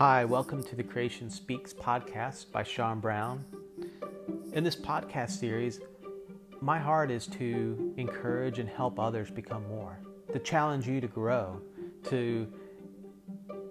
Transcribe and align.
Hi, 0.00 0.24
welcome 0.24 0.62
to 0.62 0.74
the 0.74 0.82
Creation 0.82 1.28
Speaks 1.28 1.74
podcast 1.74 2.50
by 2.50 2.62
Sean 2.62 3.00
Brown. 3.00 3.44
In 4.54 4.64
this 4.64 4.74
podcast 4.74 5.32
series, 5.32 5.78
my 6.62 6.78
heart 6.78 7.10
is 7.10 7.26
to 7.26 7.92
encourage 7.98 8.58
and 8.58 8.66
help 8.66 8.98
others 8.98 9.30
become 9.30 9.68
more, 9.68 9.98
to 10.32 10.38
challenge 10.38 10.88
you 10.88 11.02
to 11.02 11.06
grow, 11.06 11.60
to 12.04 12.50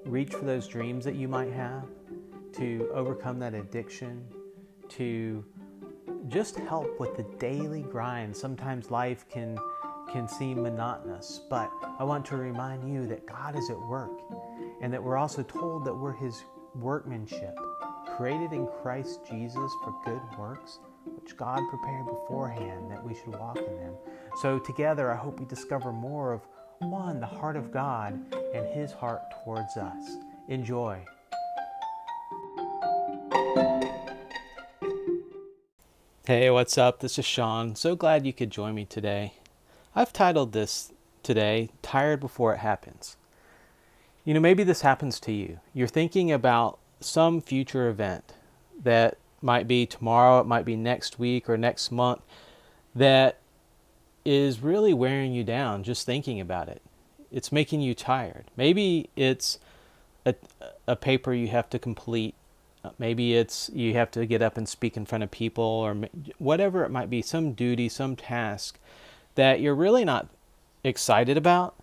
reach 0.05 0.31
for 0.31 0.45
those 0.45 0.67
dreams 0.67 1.03
that 1.03 1.15
you 1.15 1.27
might 1.27 1.51
have, 1.51 1.87
to 2.57 2.91
overcome 2.93 3.39
that 3.39 3.55
addiction, 3.55 4.23
to 4.89 5.43
just 6.27 6.57
help 6.57 6.99
with 6.99 7.17
the 7.17 7.25
daily 7.39 7.81
grind. 7.81 8.37
Sometimes 8.37 8.91
life 8.91 9.25
can 9.29 9.57
can 10.11 10.27
seem 10.27 10.61
monotonous, 10.61 11.41
but 11.49 11.71
I 11.97 12.03
want 12.03 12.23
to 12.27 12.37
remind 12.37 12.91
you 12.91 13.07
that 13.07 13.25
God 13.25 13.57
is 13.57 13.71
at 13.71 13.79
work 13.79 14.11
and 14.81 14.93
that 14.93 15.03
we're 15.03 15.17
also 15.17 15.43
told 15.43 15.85
that 15.85 15.93
we're 15.93 16.13
his 16.13 16.43
workmanship, 16.75 17.57
created 18.15 18.53
in 18.53 18.67
Christ 18.81 19.21
Jesus 19.29 19.71
for 19.83 19.93
good 20.05 20.21
works, 20.37 20.79
which 21.05 21.35
God 21.37 21.59
prepared 21.69 22.05
beforehand 22.05 22.91
that 22.91 23.03
we 23.03 23.13
should 23.15 23.35
walk 23.39 23.57
in 23.57 23.77
them. 23.77 23.93
So 24.41 24.59
together 24.59 25.11
I 25.11 25.15
hope 25.15 25.39
we 25.39 25.45
discover 25.45 25.91
more 25.91 26.33
of 26.33 26.41
one, 26.79 27.19
the 27.19 27.25
heart 27.25 27.55
of 27.55 27.71
God 27.71 28.19
and 28.53 28.65
his 28.67 28.91
heart 28.91 29.21
towards 29.43 29.75
us. 29.77 30.17
Enjoy. 30.47 31.03
Hey, 36.25 36.49
what's 36.51 36.77
up? 36.77 36.99
This 36.99 37.17
is 37.17 37.25
Sean. 37.25 37.75
So 37.75 37.95
glad 37.95 38.25
you 38.25 38.33
could 38.33 38.51
join 38.51 38.75
me 38.75 38.85
today. 38.85 39.33
I've 39.95 40.13
titled 40.13 40.53
this 40.53 40.93
today, 41.23 41.69
Tired 41.81 42.19
Before 42.19 42.53
It 42.53 42.59
Happens. 42.59 43.17
You 44.25 44.33
know, 44.33 44.39
maybe 44.39 44.63
this 44.63 44.81
happens 44.81 45.19
to 45.21 45.31
you. 45.31 45.59
You're 45.73 45.87
thinking 45.87 46.31
about 46.31 46.77
some 46.99 47.41
future 47.41 47.89
event 47.89 48.33
that 48.83 49.17
might 49.41 49.67
be 49.67 49.85
tomorrow, 49.85 50.39
it 50.39 50.45
might 50.45 50.65
be 50.65 50.75
next 50.75 51.17
week 51.17 51.49
or 51.49 51.57
next 51.57 51.91
month, 51.91 52.21
that 52.93 53.37
is 54.25 54.59
really 54.59 54.93
wearing 54.93 55.33
you 55.33 55.43
down 55.43 55.83
just 55.83 56.05
thinking 56.05 56.39
about 56.39 56.67
it. 56.67 56.81
It's 57.31 57.51
making 57.51 57.81
you 57.81 57.93
tired. 57.93 58.45
Maybe 58.57 59.09
it's 59.15 59.59
a, 60.25 60.35
a 60.87 60.95
paper 60.95 61.33
you 61.33 61.47
have 61.47 61.69
to 61.69 61.79
complete 61.79 62.35
maybe 62.97 63.35
it's 63.35 63.69
you 63.73 63.93
have 63.93 64.09
to 64.11 64.25
get 64.25 64.41
up 64.41 64.57
and 64.57 64.67
speak 64.67 64.95
in 64.95 65.05
front 65.05 65.23
of 65.23 65.31
people 65.31 65.63
or 65.63 65.95
whatever 66.37 66.83
it 66.83 66.89
might 66.89 67.09
be 67.09 67.21
some 67.21 67.51
duty 67.51 67.89
some 67.89 68.15
task 68.15 68.79
that 69.35 69.59
you're 69.59 69.75
really 69.75 70.05
not 70.05 70.27
excited 70.83 71.37
about 71.37 71.75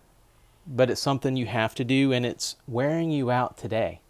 but 0.67 0.89
it's 0.89 1.01
something 1.01 1.35
you 1.35 1.45
have 1.45 1.73
to 1.75 1.83
do 1.83 2.11
and 2.11 2.25
it's 2.25 2.55
wearing 2.67 3.11
you 3.11 3.31
out 3.31 3.57
today. 3.57 4.01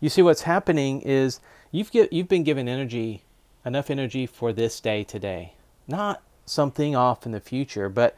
You 0.00 0.08
see 0.08 0.22
what's 0.22 0.42
happening 0.42 1.00
is 1.02 1.40
you've 1.70 1.90
get, 1.90 2.12
you've 2.12 2.28
been 2.28 2.44
given 2.44 2.68
energy 2.68 3.22
enough 3.64 3.90
energy 3.90 4.26
for 4.26 4.52
this 4.52 4.80
day 4.80 5.04
today. 5.04 5.54
Not 5.88 6.22
something 6.44 6.94
off 6.94 7.26
in 7.26 7.32
the 7.32 7.40
future 7.40 7.88
but 7.88 8.16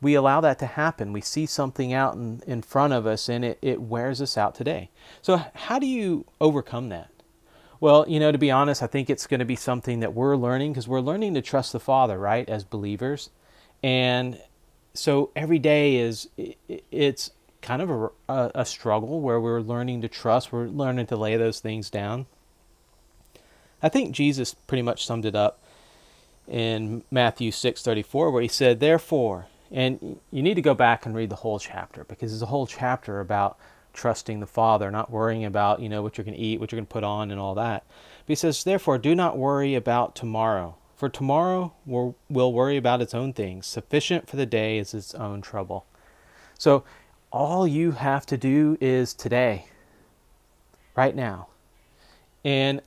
we 0.00 0.14
allow 0.14 0.40
that 0.42 0.58
to 0.58 0.66
happen. 0.66 1.14
We 1.14 1.22
see 1.22 1.46
something 1.46 1.94
out 1.94 2.14
in, 2.14 2.42
in 2.46 2.60
front 2.60 2.92
of 2.92 3.06
us 3.06 3.28
and 3.28 3.44
it, 3.44 3.58
it 3.62 3.80
wears 3.80 4.20
us 4.20 4.36
out 4.36 4.54
today. 4.54 4.90
So 5.22 5.40
how 5.54 5.78
do 5.78 5.86
you 5.86 6.26
overcome 6.40 6.90
that? 6.90 7.10
Well, 7.80 8.04
you 8.08 8.20
know, 8.20 8.32
to 8.32 8.38
be 8.38 8.50
honest, 8.50 8.82
I 8.82 8.86
think 8.86 9.10
it's 9.10 9.26
going 9.26 9.40
to 9.40 9.46
be 9.46 9.56
something 9.56 10.00
that 10.00 10.14
we're 10.14 10.36
learning 10.36 10.72
because 10.72 10.88
we're 10.88 11.00
learning 11.00 11.34
to 11.34 11.42
trust 11.42 11.72
the 11.72 11.80
Father, 11.80 12.18
right, 12.18 12.48
as 12.48 12.64
believers. 12.64 13.30
And 13.82 14.40
so 14.94 15.30
every 15.34 15.58
day 15.58 15.96
is 15.96 16.28
it's 16.90 17.30
kind 17.60 17.82
of 17.82 18.12
a, 18.28 18.50
a, 18.54 18.64
struggle 18.64 19.20
where 19.20 19.40
we're 19.40 19.60
learning 19.60 20.02
to 20.02 20.08
trust, 20.08 20.52
we're 20.52 20.66
learning 20.66 21.06
to 21.06 21.16
lay 21.16 21.36
those 21.36 21.60
things 21.60 21.88
down. 21.90 22.26
I 23.82 23.88
think 23.88 24.14
Jesus 24.14 24.54
pretty 24.54 24.82
much 24.82 25.04
summed 25.04 25.24
it 25.24 25.34
up 25.34 25.60
in 26.46 27.02
Matthew 27.10 27.50
6:34 27.50 28.30
where 28.30 28.42
he 28.42 28.48
said, 28.48 28.80
"Therefore," 28.80 29.46
and 29.72 30.20
you 30.30 30.42
need 30.42 30.54
to 30.54 30.62
go 30.62 30.74
back 30.74 31.04
and 31.04 31.14
read 31.14 31.30
the 31.30 31.36
whole 31.36 31.58
chapter 31.58 32.04
because 32.04 32.30
there's 32.30 32.42
a 32.42 32.46
whole 32.46 32.66
chapter 32.66 33.20
about 33.20 33.58
trusting 33.94 34.40
the 34.40 34.46
Father, 34.46 34.90
not 34.90 35.10
worrying 35.10 35.44
about, 35.44 35.80
you 35.80 35.88
know, 35.88 36.02
what 36.02 36.18
you're 36.18 36.24
going 36.24 36.36
to 36.36 36.42
eat, 36.42 36.60
what 36.60 36.70
you're 36.70 36.78
going 36.78 36.86
to 36.86 36.92
put 36.92 37.04
on, 37.04 37.30
and 37.30 37.40
all 37.40 37.54
that. 37.54 37.84
But 38.26 38.32
he 38.32 38.34
says, 38.34 38.64
Therefore, 38.64 38.98
do 38.98 39.14
not 39.14 39.38
worry 39.38 39.74
about 39.74 40.14
tomorrow, 40.14 40.76
for 40.96 41.08
tomorrow 41.08 41.72
will, 41.86 42.16
worry 42.28 42.76
about 42.76 43.00
its 43.00 43.14
own 43.14 43.32
things. 43.32 43.66
Sufficient 43.66 44.28
for 44.28 44.36
the 44.36 44.46
day 44.46 44.78
is 44.78 44.94
its 44.94 45.14
own 45.14 45.42
trouble. 45.42 45.86
So, 46.58 46.84
all 47.30 47.66
you 47.66 47.92
have 47.92 48.26
to 48.26 48.36
do 48.36 48.78
is 48.80 49.12
today, 49.12 49.66
right 50.94 51.16
now. 51.16 51.48
And 52.44 52.80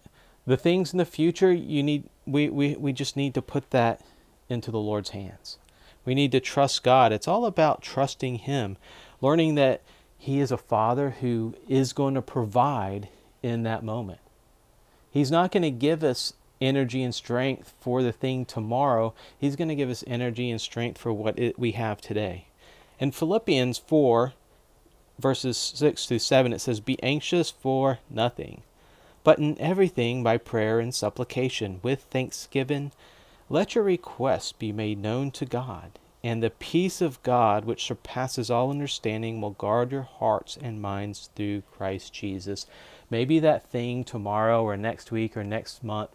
the 0.46 0.56
things 0.56 0.94
in 0.94 0.98
the 0.98 1.06
future, 1.06 1.52
you 1.52 1.84
need, 1.84 2.06
we, 2.26 2.50
we, 2.50 2.76
we 2.76 2.94
just 2.94 3.18
need 3.18 3.34
to 3.34 3.42
put 3.42 3.72
that 3.72 4.02
into 4.48 4.72
the 4.72 4.80
Lord's 4.80 5.10
hands. 5.10 5.58
We 6.06 6.16
need 6.16 6.32
to 6.32 6.40
trust 6.40 6.84
God. 6.84 7.12
It's 7.12 7.28
all 7.28 7.46
about 7.46 7.82
trusting 7.82 8.36
Him, 8.36 8.78
learning 9.20 9.56
that 9.56 9.82
he 10.18 10.40
is 10.40 10.52
a 10.52 10.58
father 10.58 11.12
who 11.22 11.56
is 11.68 11.94
going 11.94 12.16
to 12.16 12.22
provide 12.22 13.10
in 13.44 13.64
that 13.64 13.84
moment. 13.84 14.20
He's 15.12 15.32
not 15.32 15.52
going 15.52 15.64
to 15.64 15.72
give 15.72 16.04
us 16.04 16.34
energy 16.62 17.04
and 17.04 17.14
strength 17.14 17.74
for 17.80 18.02
the 18.02 18.12
thing 18.12 18.46
tomorrow. 18.46 19.14
He's 19.38 19.56
going 19.56 19.68
to 19.70 19.76
give 19.76 19.90
us 19.90 20.04
energy 20.08 20.50
and 20.50 20.60
strength 20.60 20.98
for 20.98 21.14
what 21.14 21.38
it, 21.38 21.58
we 21.58 21.74
have 21.74 22.02
today. 22.02 22.48
In 23.00 23.12
Philippians 23.12 23.78
4, 23.78 24.34
verses 25.20 25.58
6 25.58 26.06
through 26.06 26.20
7, 26.20 26.54
it 26.54 26.60
says, 26.60 26.80
Be 26.80 27.02
anxious 27.04 27.52
for 27.52 28.00
nothing, 28.10 28.64
but 29.24 29.40
in 29.40 29.60
everything 29.60 30.24
by 30.24 30.38
prayer 30.38 30.80
and 30.80 30.94
supplication, 30.94 31.80
with 31.84 32.04
thanksgiving, 32.04 32.92
let 33.50 33.76
your 33.76 33.84
requests 33.84 34.52
be 34.52 34.72
made 34.72 35.00
known 35.00 35.32
to 35.32 35.46
God 35.46 36.00
and 36.24 36.42
the 36.42 36.50
peace 36.50 37.00
of 37.00 37.22
God, 37.24 37.64
which 37.64 37.86
surpasses 37.86 38.50
all 38.50 38.70
understanding, 38.72 39.40
will 39.40 39.52
guard 39.52 39.92
your 39.92 40.02
hearts 40.02 40.58
and 40.62 40.82
minds 40.82 41.30
through 41.36 41.62
Christ 41.72 42.14
Jesus. 42.14 42.66
Maybe 43.10 43.40
that 43.40 43.70
thing 43.70 44.04
tomorrow 44.04 44.64
or 44.64 44.76
next 44.76 45.12
week 45.12 45.38
or 45.38 45.44
next 45.44 45.84
month, 45.84 46.10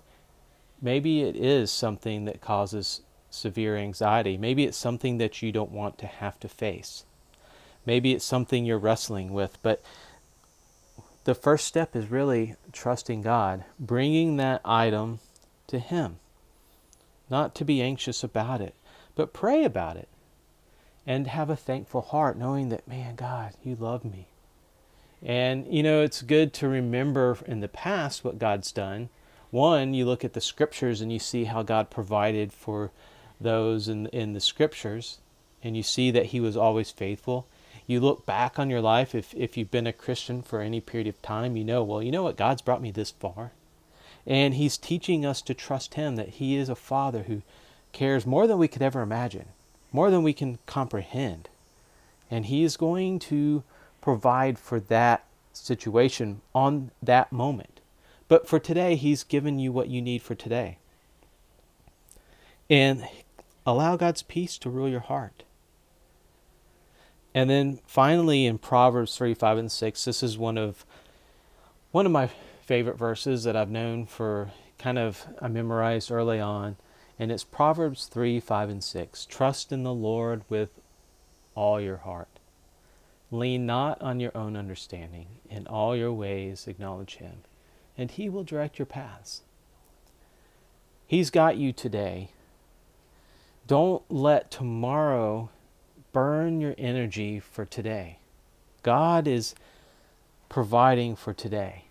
maybe 0.82 1.22
it 1.22 1.36
is 1.36 1.70
something 1.70 2.26
that 2.26 2.40
causes 2.40 3.00
severe 3.30 3.76
anxiety. 3.76 4.36
Maybe 4.36 4.64
it's 4.64 4.76
something 4.76 5.16
that 5.18 5.40
you 5.40 5.52
don't 5.52 5.72
want 5.72 5.96
to 5.98 6.06
have 6.06 6.38
to 6.40 6.48
face. 6.48 7.04
Maybe 7.86 8.12
it's 8.12 8.24
something 8.24 8.66
you're 8.66 8.78
wrestling 8.78 9.32
with. 9.32 9.56
But 9.62 9.82
the 11.24 11.34
first 11.34 11.66
step 11.66 11.96
is 11.96 12.10
really 12.10 12.56
trusting 12.72 13.22
God, 13.22 13.64
bringing 13.78 14.36
that 14.36 14.60
item 14.64 15.20
to 15.68 15.78
Him, 15.78 16.16
not 17.30 17.54
to 17.54 17.64
be 17.64 17.80
anxious 17.80 18.22
about 18.22 18.60
it 18.60 18.74
but 19.14 19.32
pray 19.32 19.64
about 19.64 19.96
it 19.96 20.08
and 21.06 21.26
have 21.26 21.50
a 21.50 21.56
thankful 21.56 22.00
heart, 22.00 22.38
knowing 22.38 22.68
that, 22.68 22.86
man, 22.86 23.16
God, 23.16 23.54
you 23.62 23.74
love 23.74 24.04
me. 24.04 24.28
And, 25.20 25.72
you 25.72 25.82
know, 25.82 26.02
it's 26.02 26.22
good 26.22 26.52
to 26.54 26.68
remember 26.68 27.38
in 27.46 27.60
the 27.60 27.68
past 27.68 28.24
what 28.24 28.38
God's 28.38 28.72
done. 28.72 29.08
One, 29.52 29.92
you 29.92 30.06
look 30.06 30.24
at 30.24 30.32
the 30.32 30.40
scriptures 30.40 31.02
and 31.02 31.12
you 31.12 31.18
see 31.18 31.44
how 31.44 31.62
God 31.62 31.90
provided 31.90 32.54
for 32.54 32.90
those 33.38 33.86
in, 33.86 34.06
in 34.06 34.32
the 34.32 34.40
scriptures, 34.40 35.18
and 35.62 35.76
you 35.76 35.82
see 35.82 36.10
that 36.10 36.26
He 36.26 36.40
was 36.40 36.56
always 36.56 36.90
faithful. 36.90 37.46
You 37.86 38.00
look 38.00 38.24
back 38.24 38.58
on 38.58 38.70
your 38.70 38.80
life, 38.80 39.14
if, 39.14 39.34
if 39.34 39.58
you've 39.58 39.70
been 39.70 39.86
a 39.86 39.92
Christian 39.92 40.40
for 40.40 40.62
any 40.62 40.80
period 40.80 41.06
of 41.06 41.20
time, 41.20 41.54
you 41.54 41.64
know, 41.64 41.84
well, 41.84 42.02
you 42.02 42.10
know 42.10 42.22
what? 42.22 42.38
God's 42.38 42.62
brought 42.62 42.80
me 42.80 42.90
this 42.90 43.10
far. 43.10 43.52
And 44.26 44.54
He's 44.54 44.78
teaching 44.78 45.26
us 45.26 45.42
to 45.42 45.52
trust 45.52 45.94
Him, 45.94 46.16
that 46.16 46.30
He 46.30 46.56
is 46.56 46.70
a 46.70 46.74
Father 46.74 47.24
who 47.24 47.42
cares 47.92 48.24
more 48.24 48.46
than 48.46 48.56
we 48.56 48.68
could 48.68 48.80
ever 48.80 49.02
imagine, 49.02 49.48
more 49.92 50.10
than 50.10 50.22
we 50.22 50.32
can 50.32 50.60
comprehend. 50.64 51.50
And 52.30 52.46
He 52.46 52.62
is 52.62 52.78
going 52.78 53.18
to 53.18 53.64
provide 54.00 54.58
for 54.58 54.80
that 54.80 55.26
situation 55.52 56.40
on 56.54 56.90
that 57.02 57.32
moment. 57.32 57.81
But 58.32 58.48
for 58.48 58.58
today, 58.58 58.94
He's 58.96 59.24
given 59.24 59.58
you 59.58 59.72
what 59.72 59.88
you 59.88 60.00
need 60.00 60.22
for 60.22 60.34
today. 60.34 60.78
And 62.70 63.06
allow 63.66 63.96
God's 63.96 64.22
peace 64.22 64.56
to 64.56 64.70
rule 64.70 64.88
your 64.88 65.00
heart. 65.00 65.42
And 67.34 67.50
then 67.50 67.80
finally 67.86 68.46
in 68.46 68.56
Proverbs 68.56 69.18
3, 69.18 69.34
5, 69.34 69.58
and 69.58 69.70
6, 69.70 70.04
this 70.06 70.22
is 70.22 70.38
one 70.38 70.56
of 70.56 70.86
one 71.90 72.06
of 72.06 72.12
my 72.12 72.30
favorite 72.62 72.96
verses 72.96 73.44
that 73.44 73.54
I've 73.54 73.68
known 73.68 74.06
for 74.06 74.50
kind 74.78 74.98
of 74.98 75.26
I 75.42 75.48
memorized 75.48 76.10
early 76.10 76.40
on. 76.40 76.76
And 77.18 77.30
it's 77.30 77.44
Proverbs 77.44 78.06
3 78.06 78.40
5 78.40 78.70
and 78.70 78.82
6. 78.82 79.26
Trust 79.26 79.72
in 79.72 79.82
the 79.82 79.92
Lord 79.92 80.40
with 80.48 80.80
all 81.54 81.78
your 81.78 81.98
heart. 81.98 82.38
Lean 83.30 83.66
not 83.66 84.00
on 84.00 84.20
your 84.20 84.34
own 84.34 84.56
understanding. 84.56 85.26
In 85.50 85.66
all 85.66 85.94
your 85.94 86.14
ways 86.14 86.66
acknowledge 86.66 87.16
Him, 87.16 87.42
and 87.96 88.10
He 88.10 88.28
will 88.28 88.44
direct 88.44 88.78
your 88.78 88.86
paths. 88.86 89.42
He's 91.06 91.30
got 91.30 91.56
you 91.56 91.72
today. 91.72 92.30
Don't 93.66 94.02
let 94.10 94.50
tomorrow 94.50 95.50
burn 96.12 96.60
your 96.60 96.74
energy 96.78 97.38
for 97.38 97.64
today. 97.64 98.18
God 98.82 99.28
is 99.28 99.54
providing 100.48 101.16
for 101.16 101.32
today. 101.32 101.84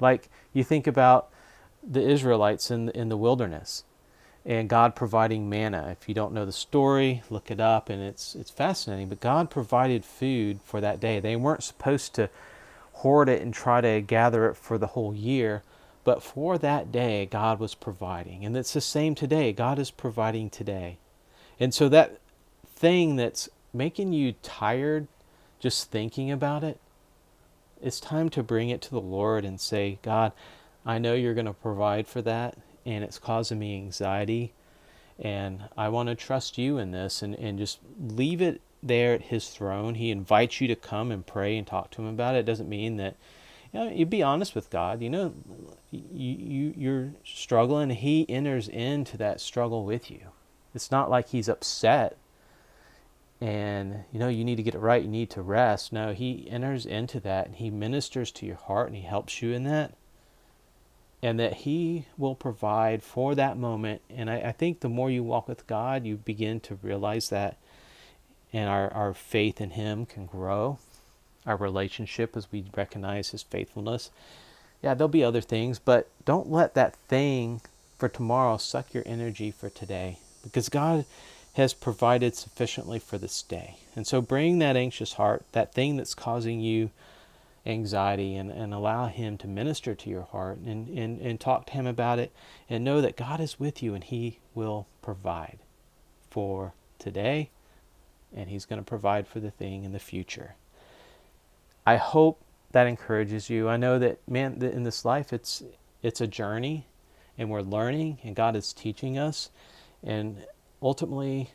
Like 0.00 0.28
you 0.52 0.64
think 0.64 0.86
about 0.86 1.30
the 1.82 2.02
Israelites 2.02 2.70
in 2.70 2.88
in 2.90 3.08
the 3.08 3.16
wilderness 3.16 3.84
and 4.46 4.68
God 4.68 4.94
providing 4.94 5.48
manna. 5.48 5.88
If 5.98 6.08
you 6.08 6.14
don't 6.14 6.34
know 6.34 6.44
the 6.44 6.52
story, 6.52 7.22
look 7.30 7.50
it 7.50 7.60
up 7.60 7.88
and 7.88 8.02
it's 8.02 8.34
it's 8.34 8.50
fascinating, 8.50 9.08
but 9.08 9.20
God 9.20 9.50
provided 9.50 10.04
food 10.04 10.60
for 10.62 10.80
that 10.80 11.00
day. 11.00 11.20
They 11.20 11.36
weren't 11.36 11.62
supposed 11.62 12.14
to 12.14 12.28
hoard 12.94 13.28
it 13.28 13.42
and 13.42 13.52
try 13.52 13.80
to 13.80 14.00
gather 14.00 14.48
it 14.48 14.56
for 14.56 14.78
the 14.78 14.88
whole 14.88 15.14
year, 15.14 15.62
but 16.04 16.22
for 16.22 16.58
that 16.58 16.90
day 16.92 17.26
God 17.26 17.58
was 17.58 17.74
providing. 17.74 18.44
And 18.44 18.56
it's 18.56 18.72
the 18.72 18.80
same 18.80 19.14
today. 19.14 19.52
God 19.52 19.78
is 19.78 19.90
providing 19.90 20.50
today. 20.50 20.98
And 21.58 21.72
so 21.72 21.88
that 21.88 22.18
thing 22.66 23.16
that's 23.16 23.48
making 23.72 24.12
you 24.12 24.34
tired 24.42 25.06
just 25.60 25.90
thinking 25.90 26.30
about 26.30 26.62
it, 26.62 26.78
it's 27.82 28.00
time 28.00 28.28
to 28.30 28.42
bring 28.42 28.70
it 28.70 28.80
to 28.82 28.90
the 28.90 29.00
Lord 29.00 29.44
and 29.44 29.60
say, 29.60 29.98
God, 30.02 30.32
I 30.86 30.98
know 30.98 31.14
you're 31.14 31.34
going 31.34 31.46
to 31.46 31.52
provide 31.52 32.06
for 32.06 32.22
that, 32.22 32.56
and 32.84 33.02
it's 33.02 33.18
causing 33.18 33.58
me 33.58 33.74
anxiety. 33.76 34.52
And 35.18 35.64
I 35.76 35.88
want 35.88 36.08
to 36.08 36.14
trust 36.14 36.58
you 36.58 36.78
in 36.78 36.90
this 36.90 37.22
and, 37.22 37.34
and 37.36 37.58
just 37.58 37.78
leave 37.98 38.42
it 38.42 38.60
there 38.86 39.14
at 39.14 39.22
his 39.22 39.48
throne. 39.48 39.94
He 39.94 40.10
invites 40.10 40.60
you 40.60 40.68
to 40.68 40.76
come 40.76 41.10
and 41.10 41.26
pray 41.26 41.56
and 41.56 41.66
talk 41.66 41.90
to 41.92 42.02
him 42.02 42.08
about 42.08 42.34
it. 42.34 42.40
It 42.40 42.46
doesn't 42.46 42.68
mean 42.68 42.96
that 42.98 43.16
you 43.72 43.80
know, 43.80 43.90
you 43.90 44.06
be 44.06 44.22
honest 44.22 44.54
with 44.54 44.70
God. 44.70 45.02
You 45.02 45.10
know, 45.10 45.34
you, 45.90 46.02
you 46.12 46.74
you're 46.76 47.12
struggling. 47.24 47.90
He 47.90 48.28
enters 48.28 48.68
into 48.68 49.16
that 49.18 49.40
struggle 49.40 49.84
with 49.84 50.10
you. 50.10 50.28
It's 50.74 50.90
not 50.90 51.10
like 51.10 51.28
he's 51.28 51.48
upset 51.48 52.16
and 53.40 54.04
you 54.12 54.18
know 54.18 54.28
you 54.28 54.44
need 54.44 54.56
to 54.56 54.62
get 54.62 54.74
it 54.74 54.78
right. 54.78 55.02
You 55.02 55.08
need 55.08 55.30
to 55.30 55.42
rest. 55.42 55.92
No, 55.92 56.12
he 56.12 56.48
enters 56.50 56.86
into 56.86 57.20
that 57.20 57.46
and 57.46 57.56
he 57.56 57.70
ministers 57.70 58.30
to 58.32 58.46
your 58.46 58.56
heart 58.56 58.88
and 58.88 58.96
he 58.96 59.02
helps 59.02 59.42
you 59.42 59.52
in 59.52 59.64
that 59.64 59.94
and 61.24 61.40
that 61.40 61.54
He 61.54 62.04
will 62.18 62.34
provide 62.34 63.02
for 63.02 63.34
that 63.34 63.56
moment. 63.56 64.02
And 64.10 64.28
I, 64.28 64.40
I, 64.40 64.52
think 64.52 64.80
the 64.80 64.90
more 64.90 65.10
you 65.10 65.24
walk 65.24 65.48
with 65.48 65.66
God, 65.66 66.04
you 66.04 66.18
begin 66.18 66.60
to 66.60 66.74
realize 66.82 67.30
that, 67.30 67.56
and 68.54 68.70
our, 68.70 68.90
our 68.94 69.12
faith 69.12 69.60
in 69.60 69.70
Him 69.70 70.06
can 70.06 70.26
grow, 70.26 70.78
our 71.44 71.56
relationship 71.56 72.36
as 72.36 72.50
we 72.52 72.64
recognize 72.74 73.30
His 73.30 73.42
faithfulness. 73.42 74.10
Yeah, 74.80 74.94
there'll 74.94 75.08
be 75.08 75.24
other 75.24 75.40
things, 75.40 75.78
but 75.80 76.08
don't 76.24 76.50
let 76.50 76.74
that 76.74 76.94
thing 77.08 77.60
for 77.98 78.08
tomorrow 78.08 78.56
suck 78.56 78.94
your 78.94 79.02
energy 79.04 79.50
for 79.50 79.68
today 79.68 80.18
because 80.42 80.68
God 80.68 81.04
has 81.54 81.74
provided 81.74 82.36
sufficiently 82.36 82.98
for 82.98 83.18
this 83.18 83.42
day. 83.42 83.76
And 83.96 84.06
so 84.06 84.20
bring 84.20 84.60
that 84.60 84.76
anxious 84.76 85.14
heart, 85.14 85.44
that 85.52 85.74
thing 85.74 85.96
that's 85.96 86.14
causing 86.14 86.60
you 86.60 86.90
anxiety 87.66 88.36
and, 88.36 88.52
and 88.52 88.72
allow 88.72 89.06
Him 89.06 89.36
to 89.38 89.48
minister 89.48 89.96
to 89.96 90.10
your 90.10 90.22
heart 90.22 90.58
and, 90.58 90.88
and, 90.96 91.20
and 91.20 91.40
talk 91.40 91.66
to 91.66 91.72
Him 91.72 91.86
about 91.86 92.20
it 92.20 92.30
and 92.70 92.84
know 92.84 93.00
that 93.00 93.16
God 93.16 93.40
is 93.40 93.58
with 93.58 93.82
you 93.82 93.94
and 93.94 94.04
He 94.04 94.38
will 94.54 94.86
provide 95.02 95.58
for 96.30 96.72
today 97.00 97.50
and 98.34 98.48
He's 98.48 98.66
going 98.66 98.80
to 98.80 98.84
provide 98.84 99.26
for 99.26 99.40
the 99.40 99.50
thing 99.50 99.84
in 99.84 99.92
the 99.92 99.98
future. 99.98 100.54
I 101.86 101.96
hope 101.96 102.40
that 102.72 102.86
encourages 102.86 103.48
you. 103.50 103.68
I 103.68 103.76
know 103.76 103.98
that, 103.98 104.18
man, 104.28 104.58
that 104.58 104.72
in 104.72 104.82
this 104.82 105.04
life, 105.04 105.32
it's, 105.32 105.62
it's 106.02 106.20
a 106.20 106.26
journey 106.26 106.86
and 107.38 107.50
we're 107.50 107.60
learning 107.60 108.18
and 108.24 108.34
God 108.34 108.56
is 108.56 108.72
teaching 108.72 109.18
us. 109.18 109.50
And 110.02 110.44
ultimately, 110.82 111.50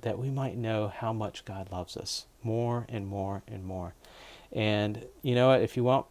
that 0.00 0.18
we 0.18 0.30
might 0.30 0.56
know 0.56 0.88
how 0.88 1.12
much 1.12 1.44
God 1.44 1.70
loves 1.72 1.96
us 1.96 2.26
more 2.42 2.86
and 2.88 3.06
more 3.06 3.42
and 3.48 3.64
more. 3.64 3.94
And 4.52 5.04
you 5.22 5.34
know 5.34 5.48
what? 5.48 5.62
If 5.62 5.76
you 5.76 5.84
want 5.84 6.06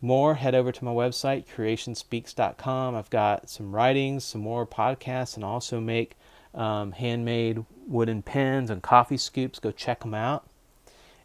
more, 0.00 0.34
head 0.36 0.54
over 0.54 0.70
to 0.70 0.84
my 0.84 0.92
website, 0.92 1.44
creationspeaks.com. 1.46 2.94
I've 2.94 3.10
got 3.10 3.50
some 3.50 3.74
writings, 3.74 4.24
some 4.24 4.40
more 4.40 4.66
podcasts, 4.66 5.34
and 5.34 5.44
also 5.44 5.80
make 5.80 6.16
um, 6.54 6.92
handmade 6.92 7.64
wooden 7.86 8.22
pens 8.22 8.70
and 8.70 8.82
coffee 8.82 9.16
scoops. 9.16 9.58
Go 9.58 9.70
check 9.70 10.00
them 10.00 10.14
out. 10.14 10.46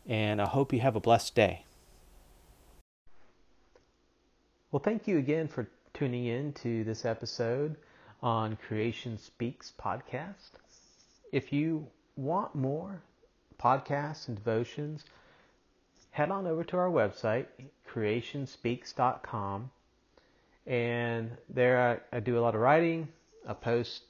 And 0.08 0.42
I 0.42 0.48
hope 0.48 0.74
you 0.74 0.80
have 0.80 0.96
a 0.96 1.00
blessed 1.00 1.36
day. 1.36 1.66
Well, 4.72 4.82
thank 4.84 5.08
you 5.08 5.18
again 5.18 5.48
for 5.48 5.68
tuning 5.94 6.26
in 6.26 6.54
to 6.54 6.84
this 6.84 7.06
episode 7.06 7.76
on 8.22 8.58
Creation 8.68 9.18
Speaks 9.18 9.74
podcast. 9.80 10.52
If 11.32 11.52
you 11.54 11.88
want 12.16 12.54
more 12.54 13.02
podcasts 13.60 14.28
and 14.28 14.38
devotions, 14.38 15.06
head 16.12 16.32
on 16.32 16.48
over 16.48 16.64
to 16.66 16.78
our 16.78 16.90
website, 16.90 17.46
creationspeaks.com. 17.90 19.72
And 20.68 21.32
there 21.50 22.02
I, 22.14 22.18
I, 22.18 22.20
do 22.20 22.38
a 22.38 22.42
lot 22.42 22.56
of 22.56 22.62
writing. 22.62 23.08
I 23.48 23.54
post 23.54 24.04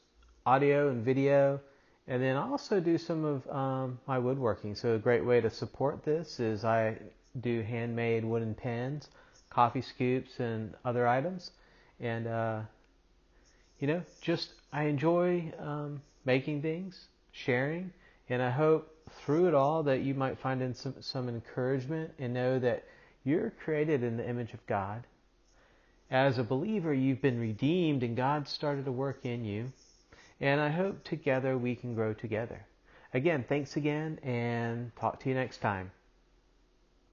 audio 0.46 0.90
and 0.90 1.04
video. 1.04 1.60
And 2.08 2.22
then 2.24 2.36
I 2.36 2.48
also 2.48 2.80
do 2.80 2.98
some 2.98 3.24
of 3.24 3.48
um, 3.50 4.00
my 4.08 4.18
woodworking. 4.18 4.76
So 4.76 4.96
a 4.96 5.00
great 5.00 5.24
way 5.24 5.42
to 5.42 5.50
support 5.50 6.04
this 6.04 6.40
is 6.40 6.66
I 6.66 6.98
do 7.40 7.62
handmade 7.62 8.26
wooden 8.26 8.56
pens, 8.56 9.10
coffee 9.50 9.82
scoops, 9.82 10.40
and 10.40 10.74
other 10.84 11.08
items. 11.08 11.52
And, 12.00 12.28
uh, 12.28 12.62
you 13.80 13.88
know, 13.88 14.02
just 14.22 14.54
I 14.74 14.84
enjoy 14.84 15.54
um, 15.60 16.02
making 16.26 16.62
things, 16.62 17.08
sharing, 17.32 17.92
and 18.30 18.42
I 18.42 18.50
hope 18.50 18.96
through 19.24 19.48
it 19.48 19.54
all 19.54 19.84
that 19.84 20.02
you 20.02 20.14
might 20.14 20.40
find 20.40 20.62
in 20.62 20.74
some, 20.74 20.96
some 21.00 21.30
encouragement 21.30 22.12
and 22.20 22.34
know 22.34 22.60
that 22.60 22.84
you're 23.24 23.52
created 23.64 24.04
in 24.04 24.18
the 24.18 24.28
image 24.28 24.54
of 24.54 24.66
God. 24.66 25.06
As 26.12 26.38
a 26.38 26.44
believer, 26.44 26.94
you've 26.94 27.22
been 27.22 27.40
redeemed 27.40 28.02
and 28.04 28.16
God 28.16 28.48
started 28.48 28.86
to 28.86 28.92
work 28.92 29.26
in 29.26 29.46
you. 29.46 29.72
And 30.42 30.62
I 30.62 30.70
hope 30.70 31.04
together 31.04 31.58
we 31.58 31.76
can 31.76 31.96
grow 31.96 32.14
together. 32.14 32.66
Again, 33.14 33.44
thanks 33.48 33.76
again 33.76 34.20
and 34.24 34.96
talk 34.96 35.20
to 35.22 35.30
you 35.30 35.36
next 35.36 35.58
time. 35.58 35.92